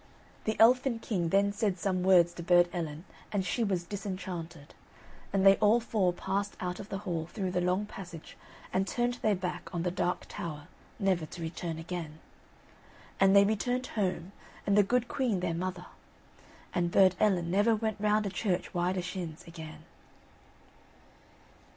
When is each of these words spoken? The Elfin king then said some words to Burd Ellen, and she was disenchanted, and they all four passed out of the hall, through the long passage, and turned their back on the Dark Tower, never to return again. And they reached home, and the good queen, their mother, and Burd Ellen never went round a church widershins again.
The 0.45 0.59
Elfin 0.59 0.97
king 0.97 1.29
then 1.29 1.53
said 1.53 1.77
some 1.77 2.01
words 2.01 2.33
to 2.33 2.41
Burd 2.41 2.67
Ellen, 2.73 3.05
and 3.31 3.45
she 3.45 3.63
was 3.63 3.83
disenchanted, 3.83 4.73
and 5.31 5.45
they 5.45 5.57
all 5.57 5.79
four 5.79 6.11
passed 6.11 6.57
out 6.59 6.79
of 6.79 6.89
the 6.89 6.97
hall, 7.05 7.27
through 7.27 7.51
the 7.51 7.61
long 7.61 7.85
passage, 7.85 8.35
and 8.73 8.87
turned 8.87 9.19
their 9.21 9.35
back 9.35 9.69
on 9.71 9.83
the 9.83 9.91
Dark 9.91 10.25
Tower, 10.27 10.69
never 10.97 11.27
to 11.27 11.41
return 11.43 11.77
again. 11.77 12.17
And 13.19 13.35
they 13.35 13.45
reached 13.45 13.85
home, 13.89 14.31
and 14.65 14.75
the 14.75 14.81
good 14.81 15.07
queen, 15.07 15.39
their 15.39 15.53
mother, 15.53 15.85
and 16.73 16.89
Burd 16.89 17.13
Ellen 17.19 17.51
never 17.51 17.75
went 17.75 17.99
round 17.99 18.25
a 18.25 18.31
church 18.31 18.73
widershins 18.73 19.45
again. 19.45 19.83